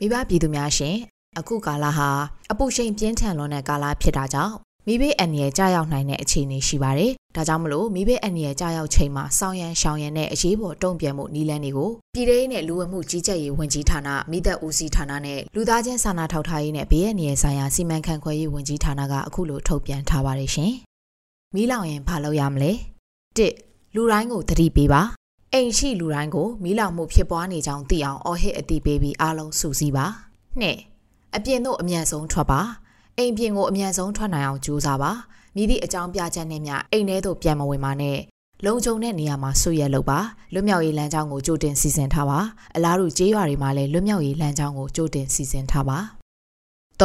[0.00, 0.96] မိဘပြည်သူများရှင်
[1.38, 2.08] အခုကာလဟာ
[2.52, 4.54] အပူချိန်ပြင်းထန်လွန်းတဲ့ကာလဖြစ်တာကြောင့်
[4.86, 20.72] မိဘအန္တရာယ်ကြာရောက်နိုင်တဲ့အခြေအနေရှိပါတယ်။ဒါကြောင့်မလို့မိဘအန္တရာယ်ကြာရောက်ချိန်မှာစောင်းရန်ရှောင်ရန်နဲ့အရေးပေါ်တုံ့ပြန်မှုနည်းလမ်းတွေကိုပြည်ထောင်နဲ့လူဝင်မှုကြီးကြပ်ရေးဝန်ကြီးဌာနမိသက်ဦးစီးဌာနနဲ့လူသားချင်းစာနာထောက်ထားရေးနဲ့ဘေးအန္တရာယ်ဆိုင်ရာစီမံခန့်ခွဲရေးဝန်ကြီးဌာနကအခုလိုထုတ်ပြန်ထားပါတယ်ရှင်။
[21.54, 22.72] မီးလောင်ရင်ဘာလုပ်ရမလဲ။
[23.38, 23.40] ၁
[23.94, 25.02] လူတိုင်းကိုသတိပေးပါ
[25.56, 30.06] အိမ်ရှိလူတိုင်းကိုမီးလောင်မှုဖြစ်ပွားနေကြောင်းသိအောင်အော်ဟစ်အသိပေးပြီးအားလုံးစုစည်းပါ။
[30.60, 30.78] နှစ်
[31.36, 32.60] အပြင်သို့အမြန်ဆုံးထွက်ပါ။
[33.18, 35.10] အိမ်ပြင်ကိုအမြန်ဆုံးထွက်နိုင်အောင်ကြိုးစားပါ။
[35.56, 38.18] မိသည့်အကြောင်းပြချက်နဲ့မျှအိမ်ထဲသို့ပြန်မဝင်ပါနဲ့။
[38.64, 40.18] လုံခြုံတဲ့နေရာမှာဆွေရလုပ်ပါ။
[40.52, 42.38] လွတ်မြောက်ရေးလမ်းကြောင်းကိုကြိုတင်စီစဉ်ထားပါ။
[42.76, 45.98] အလားတူကျေးရွာတွေမှာလည်းလွတ်မြောက်ရေးလမ်းကြောင်းကိုကြိုတင်စီစဉ်ထားပါ။
[47.00, 47.04] ၃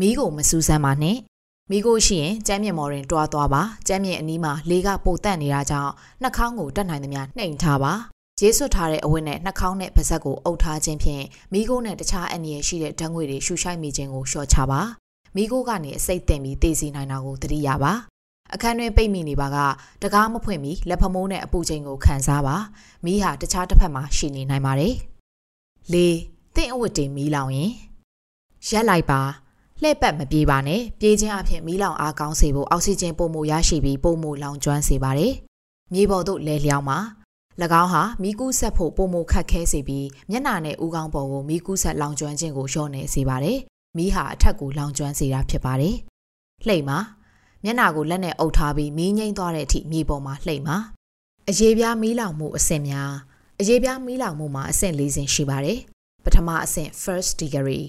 [0.00, 1.18] မီးကိုမစူးစမ်းပါနဲ့။
[1.72, 7.92] မိကိုရှိရင်ကျမ်းမြင့်မော်ရင်တွားသွားပါကျမ်းမြင့်အနီးမှာလေကပိုတက်နေတာကြောင့်နှာခေါင်းကိုတက်နိုင်သမျှနှိမ်ထားပါ
[8.38, 14.80] ဂျေးဆွတ်ထားတဲ့အဝတ်နဲ့နှာခေါင်းနဲ့ပါးစပ်ကိုအုပ်ထားခြင်းဖြင့်မိခိုးနဲ့တခြားအန္တရာယ်ရှိတဲ့ဓာတ်ငွေတွေရှူရှိုက်မိခြင်းကိုလျှော့ချပါ
[15.36, 17.92] မိခိုးကနေအစိတ်တင်ပြီးတည်စီနိုင်တာကိုသတိရပါ
[18.54, 19.58] အခန်းတွင်ပိတ်မိနေပါက
[20.02, 22.56] တကားမဖွင့်မီလက်ဖမိုးနဲ့အပူချိန်ကိုခံစားပါ
[23.04, 24.94] မိဟာတခြားတစ်ဖက်မှာရှိနေနိုင်ပါတယ်
[25.92, 25.96] ၄
[26.56, 27.72] တင့်အဝတ်တင်မီးလောင်ရင်
[28.68, 29.20] ရက်လိုက်ပါ
[29.82, 35.32] လှဲ့ပတ်မပြေးပါနဲ့ပြေးခြင်းအဖြစ်မီးလောင်အားကောင်းစေဖို့အောက်ဆီဂျင်ပုံမှုရရှိပြီးပုံမှုလောင်ကျွမ်းစေပါတယ်
[35.92, 36.98] မြေပေါ်သို့လဲလျောင်းပါ၎
[37.82, 43.58] င်းဟာမီးကူးဆက်ဖို့ပုံမခတ်ခဲစေပြီးမျက်နှာနဲ့ဦးခေါင်းပေါ်ကိုမီးကူးဆက်လောင်ကျွမ်းခြင်းကိုလျှော့နေစေပါတယ်။
[43.96, 45.94] မီးဟာအထက်ကိုလောင်ကျွမ်းစေတာဖြစ်ပါတယ်။
[46.66, 46.98] လှိမ့်မှာ
[47.64, 50.76] မျက်နှာကိုလက်နဲ့အုပ်ထားပြီးမီးငိမ့်သွားတဲ့အထိမြေပေါ်မှာလှိမ့်မှာ
[51.48, 53.12] အရေးပြားမီးလောင်မှုအဆင့်များ
[53.60, 55.78] အရေးပြားမီးလောင်မှုမှာအဆင့်၄ဆင့်ရှိပါတယ်။
[56.24, 57.86] ပထမအဆင့် first degree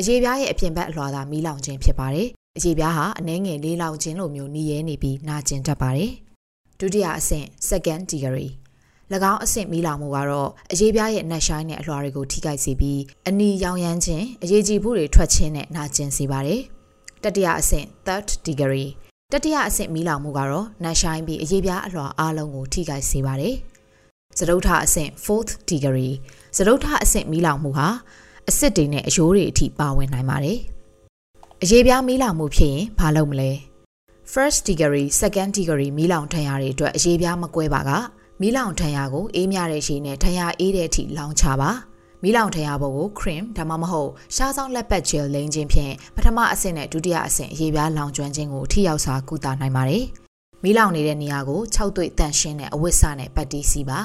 [0.00, 6.10] အရေးပြားရဲ့အပြင်ဘက်အလွှာသာမီးလောင်ခြင်းဖြစ်ပါတယ်။အရေးပြားဟာအနှဲငယ်လေးလောင်ခြင်းလိုမျိုးနှီးရဲနေပြီးနာကျင်တတ်ပါတယ်။
[6.78, 8.50] ဒုတိယအဆင့် second degree
[9.32, 16.60] ၎င်းအဆင့်မီးလောင်မှုကတော့အရေးပြားရဲ့နက်ရှိုင်းနဲ့အလွှာတွေကိုထိခိုက်စေပြီးအနီရောင်ရမ်းခြင်းအရေးကြီးမှုတွေထွက်ခြင်းနဲ့နာကျင်စေပါတယ်။
[17.24, 18.88] တတိယအဆင့် third degree
[19.32, 23.54] တတိယအဆင့်မီးလောင်မှုကတော့နက်ရှိုင်းပြီးအရေးပြားအလွှာအားလုံးကိုထိခိုက်စေပါတယ်။
[24.38, 26.14] စတုထအဆင့် fourth degree
[26.56, 27.88] စတုထအဆင့်မီးလောင်မှုဟာ
[28.50, 30.58] အစစ်တွေနဲ့အယိုးတွေအထိပါဝင်နိုင်ပါတယ်။
[31.62, 33.50] အရေးပြားမီးလောင်မှုဖြစ်ရင်ဘာလုပ်မလဲ။
[34.34, 37.90] first degree second degree မီးလောင်ထံရတွေအတွက်အရေးပြားမကွဲပါက
[38.40, 41.70] မီးလောင်ထံရကိုအေးမြတဲ့ရေနဲ့ထံရအေးတဲ့အထိလောင်ချပါ
[42.22, 50.04] မီးလောင်ထံရဘုတ်ကို cream ဒါမှမဟုတ်ရှားဆောင်လက်ပတ်ဂျယ်လိမ့်ခြင်းဖြင့်ပထမအဆင့်နဲ့ဒုတိယအဆင့်အရေးပြားလောင်ကျွမ်းခြင်းကိုထိရောက်စွာကုသနိုင်ပါတယ်
[50.62, 54.00] မီးလောင်နေတဲ့နေရာကို၆သွေ့တန့်ရှင်းတဲ့အဝတ်စနဲ့ပတ်တီးစီပါ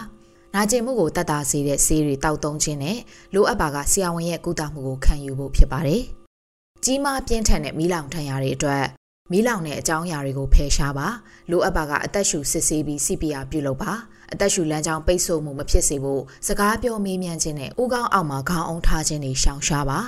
[0.56, 2.98] နာကျင်မှုကိုတတ်တာစေတဲ့ဆေးတွေတောက်သုံးခြင်းနဲ့
[3.34, 6.04] လိုအပ်ပါကဆရာဝန်ရဲ့ကုသမှုကိုခံယူဖို့ဖြစ်ပါတယ်။
[6.84, 8.84] ကြီးမားပြင်းထန်တဲ့မီးလောင်ထံရတွေအတွက်
[9.32, 11.08] မီးလောင်တဲ့အကြောင်းအရာတွေကိုဖယ်ရှားပါ
[11.52, 13.92] လိုအပ်ပါကအသက်ရှူစစ်ဆေးပြီး CPR ပြုလုပ်ပါ
[14.32, 20.00] အသက်ရှူလမ်းကြောင်းပိတ်ဆို့မှုမဖြစ်စေဖို့စကားပြောမေးမြန်းခြင်းနဲ့ဥကောင်းအောက်မှာခေါင်းအောင်ထားခြင်းတွေရှောင်ရှားပါ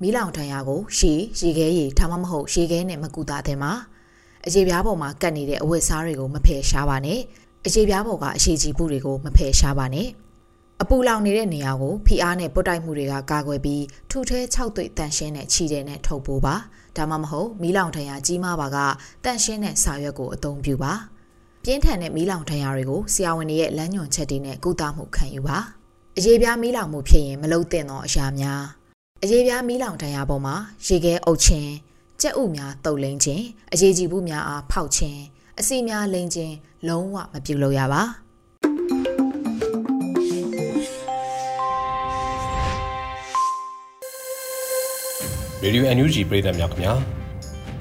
[0.00, 3.72] မီးလောင်ထံရကိုရှည်ရေခဲရည်ဒါမှမဟုတ်ရေခဲနဲ့မကူတာတဲ့မှာ
[4.46, 7.20] အရေပြားပေါ်မှာကတ်နေတဲ့အဝတ်စားတွေကိုမဖယ်ရှားပါနဲ့
[7.66, 10.08] အရေပြားပေါ်ကအရှိကြီးမှုတွေကိုမဖယ်ရှားပါနဲ့
[10.82, 16.54] အပူလောင်နေတဲ့နေရာကိုဖိအားနဲ့ပုတ်တိုက်မှုတွေကကာကွယ်ပြီးထုထဲ၆သွေ့တန်ရှင်းတဲ့ခြေတဲ့နဲ့ထုတ်ပိုးပါ
[16.96, 18.78] ဒါမှမဟုတ်မီးလောင်ထံရကြီးမားပါက
[19.24, 20.92] တန်ရှင်းတဲ့စာရွက်ကိုအသုံးပြုပါ
[21.64, 25.58] ပြင်းထန်တဲ့မီးလောင်ထံရတွေကိုဆရာဝန်တွေရဲ့လမ်းညွှန်ချက်တွေနဲ့ကုသမှုခံယူပါ
[26.16, 28.62] အရေးပြားမီးလောင်မှုဖြစ်ရင်မလုံသင့်သောအရာများ
[29.22, 30.54] အရေးပြားမီးလောင်ထံရပေါ်မှာ
[30.86, 31.70] ရေခဲအုပ်ခြင်း
[32.20, 35.20] ကြက်ဥများတုပ်လိမ့်ခြင်းအရေးကြီးမှုများအားဖောက်ခြင်း
[35.60, 36.54] အစီများလိမ့်ခြင်း
[36.88, 38.02] လုံးဝမပြုလုပ်ရပါ
[45.62, 46.94] ရေဒီယို NUG ပြည်သက်များခင်ဗျာ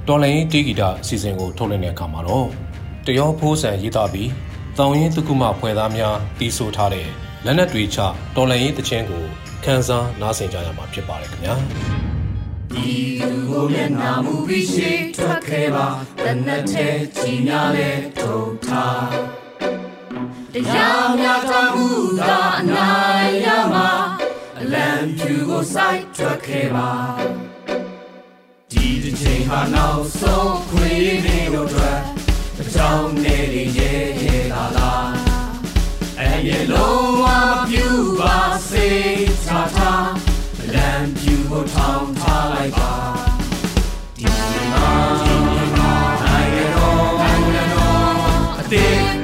[0.07, 2.47] တော်လိုင်းတီဂီတာအစီအစဉ်ကိုထုတ်လွှင့်တဲ့အခါမှာတော့
[3.05, 4.29] တရောဖိုးဆန်ရေးသားပြီး
[4.77, 7.07] တောင်ရင်တကုမဖွဲ့သားများတီးဆိုထားတဲ့
[7.45, 7.97] လက်နက်တွေချ
[8.35, 9.23] တော်လိုင်းရေးတခြင်းကို
[9.63, 11.55] ခန်းစားနားဆင်ကြရမှာဖြစ်ပါတယ်ခင်ဗျာ
[12.73, 15.87] ဒီလူကိုမျက်နာမူပြီးရှိထွက်ခဲ့ပါ
[16.23, 19.09] တနက်တဲ့ကြီးများလဲထုံထား
[20.53, 21.87] တရားများတော်မူ
[22.19, 23.91] သောအနိုင်ရမှာ
[24.59, 26.91] အလံဖြူကိုစိုက်ထွက်ခဲ့ပါ
[28.71, 31.99] ဒီတစ်ချိန်ဟာနောက်ဆုံးခွေးနေတို့အတွက်
[32.61, 33.45] အကြောင်းနဲ့
[33.77, 33.91] ရဲ
[34.23, 34.93] ရဲလာလာ
[36.19, 37.87] အဲ့ရလုံးဝမပြူ
[38.19, 38.87] ပါစေ
[39.45, 40.09] ချာထား
[40.73, 42.00] လမ်းပြူကိုထောင်
[42.31, 42.91] ထားလိုက်ပါ
[44.17, 44.25] ဒီ
[44.73, 45.33] မှာဒီ
[45.77, 48.13] မှာနိုင်ငံတော်နိုင်ငံတော်
[48.59, 49.20] အသေး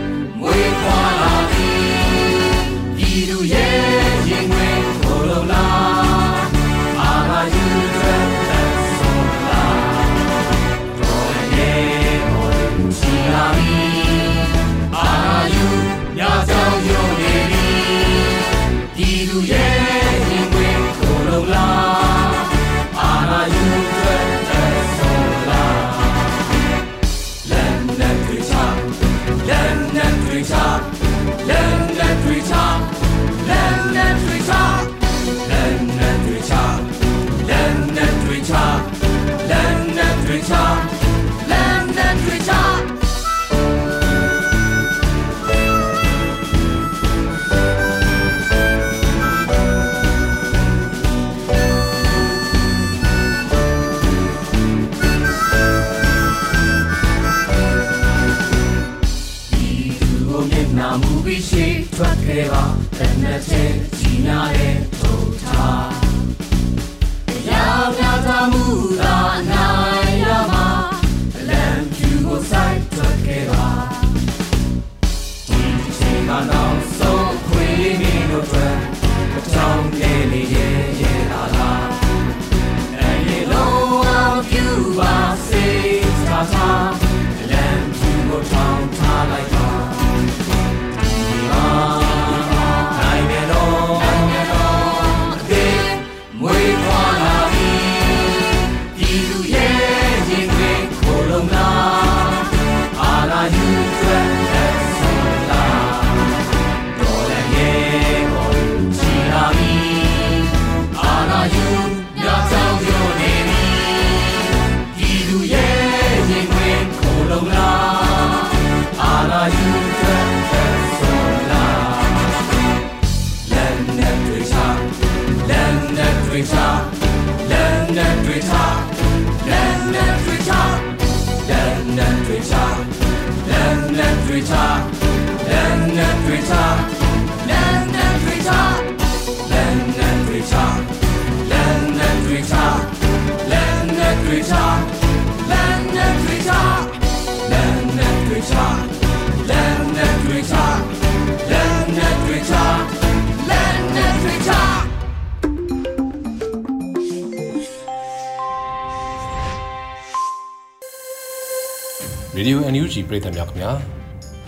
[163.17, 163.71] NUG ပြည်သက်များခင်ဗျာ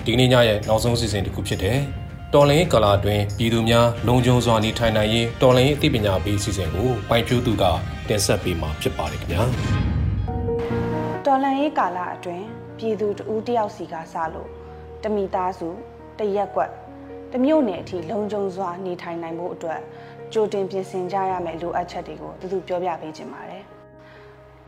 [0.06, 1.78] ဒီကနေ့ညရဲ့နောက်ဆုံးစီစဉ်တစ်ခုဖြစ်တဲ့
[2.34, 7.64] တော်လိုင်းကာလာအတွင်းပြည်သူများလုံခြုံစွာနေထိုင်နိုင်ရေးတော်လိုင်းအသိပညာပေးစီစဉ်ကိုပိုင်ဖြိုးသူက
[8.10, 9.44] တင်ဆက်ပေးမှာဖြစ်ပါတယ်ခင်ဗျာ
[11.26, 12.46] တော်လန်ရေးကာလအတွင်း
[12.78, 14.50] ပြည်သူတဦးတယောက်စီကစလို့
[15.04, 15.70] တမိသားစု
[16.20, 16.72] တရက်ကွက်
[17.34, 19.80] တမျိုးနယ်အထိလုံခြုံစွာနေထိုင်နိုင်ဖို့အတွက်
[20.34, 23.59] ကြိုတင်ပြင်ဆင်ကြရမယ့်လိုအပ်ချက်တွေကိုသူသူပြောပြပေးခြင်းပါတယ်။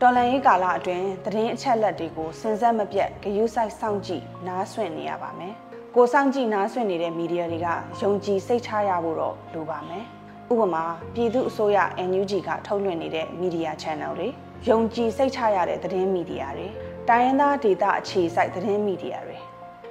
[0.04, 5.54] တော်လန်ရေးကာလအတွင်းသတင်းအချက်အလက်တွေကိုစဉ်ဆက်မပြတ်ဂရုစိုက်စောင့်ကြည့်နားဆွင့်နေရပါမယ်။
[5.94, 7.68] ကိုစောင့်ကြည့်နားဆွင့်နေတဲ့မီဒီယာတွေက
[8.02, 10.04] ယုံကြည်စိတ်ချရဖို့တော့လိုပါမယ်။
[10.52, 10.84] ဥပမာ
[11.14, 14.28] ပြည်သူအစိုးရ NUG ကထုတ်လွှင့်နေတဲ့မီဒီယာ channel တွေ
[14.68, 16.68] ယုံကြည်စိတ်ချရတဲ့သတင်းမီဒီယာတွေ
[17.08, 19.38] တိုင်းရင်းသားဒေသအခြေစိုက်သတင်းမီဒီယာတွေ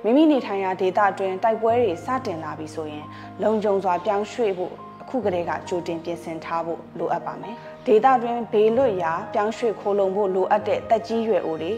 [0.03, 3.05] မိမိနေထိုင်ရာဒေသအတွင်းတိုက်ပွဲတွေစတင်လာပြီဆိုရင်
[3.43, 11.71] လုံခြုံစွာပြောင်းရွှေ့ဖို့အခုကတည်းကကြိုတင်ပြင်ဆင်ထားဖို့လိုအပ်ပါမယ် ဒေသတွင်းဘေးလွတ်ရာပြောင်းရွှေ့ခိုးလုံဖို့လိုအပ်တဲ့တက်ကြီးရွယ်အိုတွေ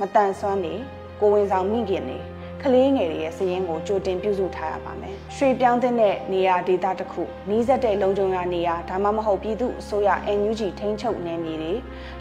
[0.00, 0.74] မတန်ဆွမ်းတွေ
[1.20, 2.18] ကိုဝင်ဆောင်မိခင်တွေ
[2.62, 5.94] ကလေးငယ်တွေရဲ့စည်ရင်းကိုကြိုတင်ပြုစုထားရပါမယ်။ရွှေပြောင်းတဲ့
[6.32, 11.72] နေရာဒေသတစ်ခုနီးစပ်တဲ့လုံခြုံရာနေရာဒါမှမဟုတ်ပြည်သူအစိုးရ NUG ထိန်းချုပ်နယ်မြေတွေ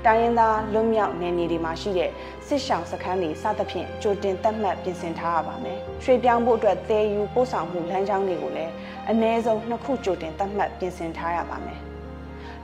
[0.05, 2.09] တိုင်းရင်းသားလွတ်မြောက်နယ်မြေတွေမှာရှိတဲ့
[2.47, 8.71] စစ်ရှောင်စခန်းတွေစသဖြင့်ကြိုတင်သတ်မှတ်ပြင်ဆင်ထားရပါမယ်။ရွှေပြောင်းဖို့အတွက်သယ်ယူပို့ဆောင်မှုလမ်းကြောင်းတွေကိုလည်း
[9.11, 11.81] အ ਨੇ ဆုံးနှစ်ခုကြိုတင်သတ်မှတ်ပြင်ဆင်ထားရပါမယ်။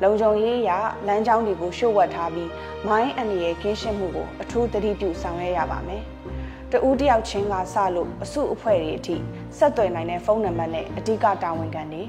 [0.04, 0.72] လုံခြုံရေးအရ
[1.08, 2.50] လမ်းကြောင်းတွေကိုရှုပ်ဝက်ထားပြီး
[2.88, 6.04] မိုင်းအန္တရာယ်ကင်းရှင်းမှုကိုအထူးသတိပြုဆောင်ရွက်ရပါမယ်။
[6.72, 9.16] တဦးတယောက်ချင်းကစလို့အစုအဖွဲ့တွေအထိ
[9.58, 12.04] ဆက်သွယ်နိုင်တဲ့ဖုန်းနံပါတ်နဲ့အဓိကတာဝန်ခံတွေ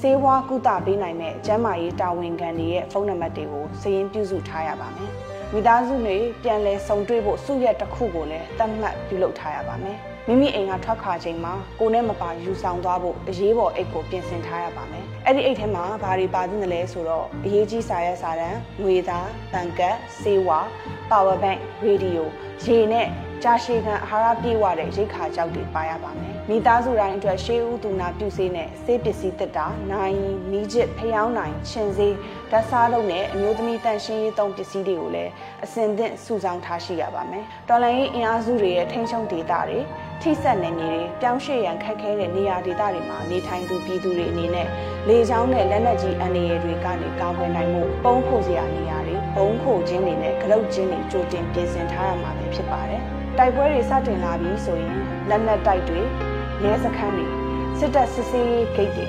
[0.00, 5.10] စေဝါကုသပေးနိုင်တဲ့ကျန်းမာရေးတာဝန်ခံတွေရဲ့ဖုန်းနံပါတ်တွေကိုစာရင်းပြုစုထားရပါမယ်။
[5.52, 9.98] မိသားစုတွေပြန်လည်ဆုံတွေ့ဖို့စုရက်တစ်ခုကိုလည်းသတ်မှတ်ပြုလုပ်ထားရပါမယ်။
[10.30, 20.58] မိမိအိမ်ကထွက်ခါချိန်မှာကိုနဲ့မပါယူဆောင်သွားဖို့အရေးပေါ်အိတ်ကိုပြင်ဆင်ထားရပါမယ်။အဲ့ဒီအိတ်ထဲမှာဘာတွေပါသင့်တယ်လဲဆိုတော့အရေးကြီးစာရွက်စာတမ်း၊ငွေသား၊တန်ကတ်၊စေဝါ၊
[21.10, 22.28] power bank ၊ရေဒီယို
[22.64, 23.06] ရေနဲ့
[23.44, 30.18] ကြာရှည်ခံအာဟာရပြည့်ဝတဲ့ရိတ်ခါကြောက်တွေပါရပါမယ်။မိသားစုတိုင်းအတွက်ရှေးဦးသူနာပြုစေးနဲ့ဆေးပစ္စည်းတစ်တာ၊နိုင်
[30.50, 32.14] မီးချစ်ဖျောင်းနိုင်၊ရှင်စေး
[32.50, 35.30] ဓာတ်စားလုံးနဲ့အမျိုးသမီးတန်ရှင်းရေးသုံးပစ္စည်းတွေကိုလည်း
[35.64, 39.78] အစင်သင့်စုဆောင်းထားရှိရပါမယ်။တော်လိုင်းရေးအင်အားစုတွေရဲ့ထိန်းချုပ်ဒေသတွေ
[40.22, 44.68] ထိစက်နယ်မြေတွေပြောင်းရွှေ့ရန်ခက်ခဲတဲ့နေရာဒေသတွေမှာနေထိုင်သူပြည်သူတွေအနေနဲ့
[45.08, 53.04] လေကြောင်းနဲ့လက်နက်ကြီးအန္တရာယ်တွေကနေကာကွယ်နိုင်မှုပုံဖို့စရာနေရာတွေဘုံခိုခြင်းတွေနဲ့ကလုတ်ခြင်းတွေကြိုတင်ပြင်ဆင်ထားရမှာပဲဖြစ်ပါတယ်။
[53.38, 54.98] တိုက်ပွဲတွေစတင်လာပြီးဆိုရင်
[55.28, 56.00] လက်နက်တိုက်တွေ
[56.64, 57.26] ရဲစခန်းတွေ
[57.78, 59.06] စစ်တပ်စစ်ဆေးရေးဂိတ်တွေ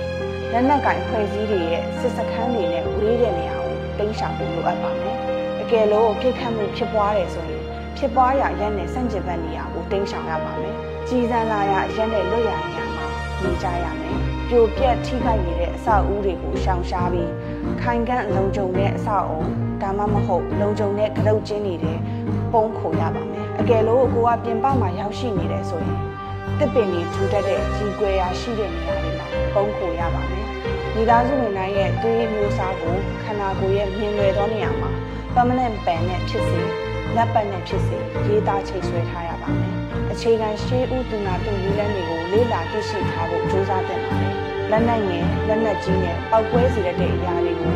[0.52, 5.18] လက်နက်ကင်ဖွဲ့စည်းတွေရဲ့စစ်စခန်းတွေနဲ့ဝေးတဲ့နေရာကိုတင်းရှောင်ဖို့လိုအပ်ပါမယ်။
[5.62, 7.64] အကယ်လို့ပြစ်ခတ်မှုဖြစ်ပွားတယ်ဆိုရင်
[7.98, 10.76] ဖြစ်ပွားရာရက်နဲ့ဆန့်ကျင်ဘက်နေရာကိုတင်းရှောင်ရပါမယ်။
[11.08, 13.06] ကြီးစံလာရာရက်နဲ့လွတ်ရာနေရာမှာ
[13.44, 17.32] နေကြရမယ်။ပြိုပြက်ထိခိုက်နေတဲ့အဆောက်အဦတွေကိုရှောင်ရှားပြီး
[17.82, 19.40] ခိုင်ခန့်လုံခြုံတဲ့အဆောက်အဦ
[19.82, 21.98] ဒါမှမဟုတ်လုံခြုံတဲ့ကလုတ်ကျင်းနေတဲ့
[22.54, 26.00] ပုံခိုရပါမယ်။ အကယ်လို့ကိုကပြင်ပမှာရောက်ရှိနေတယ်ဆိုရင်
[26.60, 30.46] တစ်ပင်တွေထူထပ်တဲ့ကြီးကွယ်ရာရှိတဲ့နေရာတွေမှာပုံခိုရပါမယ်။
[30.96, 34.90] မိသားစုဝင်တိုင်းရဲ့သွေးမျိုးစားကိုခန္ဓာကိုယ်ရဲ့မြင်လွယ်သောနေရာမှာ
[35.36, 36.62] permanent pen နဲ့ဖြစ်စေ
[37.16, 39.74] လက်ပတ်နဲ့ဖြစ်စေရေးသားချိတ်ဆွဲထားရပါမယ်။
[40.12, 44.36] အခြေခံရှေးဥတူနာတူနည်းလမ်းတွေကိုလေ့လာသိရှိထားဖို့ကြိုးစားသင့်ပါတယ်။
[44.72, 47.74] လက်နက်ငယ်လက်နက်ကြီးနဲ့ပောက်ကွဲစေတဲ့အရာတွေကို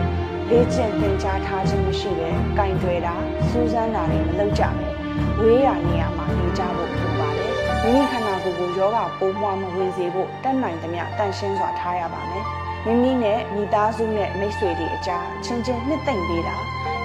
[0.50, 3.16] လေ့ကျင့်သင်ကြားထားခြင်းမရှိဘဲကင်တွယ်တာ
[3.50, 5.03] စူးစမ်းတာတွေမလုပ်ကြနဲ့
[5.42, 12.46] ဝေးရာနေရာမှာနေကြဖို့လိုပါတယ်။မိမိခန္ဓာကိုယ်ကိုယောဂပိုးမွှားမဝင်စေဖို့တတ်နိုင်သမျှတန်ရှင်းစွာထားရပါမယ်။
[12.86, 16.56] မိမိနဲ့မိသားစုနဲ့မိတ်ဆွေတွေအကြားချင်းချင်းနှစ်သိမ့်ပေးတာ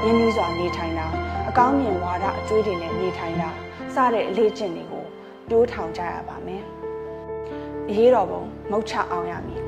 [0.05, 1.07] ရင်းနှီးစွာနေထိုင်တာ
[1.49, 3.51] အကောင်းမြင်ဝါဒအကျွေးတွေနဲ့နေထိုင်တာ
[3.94, 5.05] စတဲ့အလေးကျင့်တွေကို
[5.51, 6.62] တိုးထောင်ကြရပါမယ်။
[7.88, 9.67] အရေးတော်ပုံမုတ်ချအောင်ရမည်